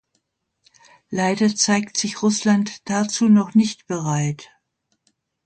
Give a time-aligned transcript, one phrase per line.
[1.11, 4.49] Leider zeigt sich Russland dazu noch nicht bereit.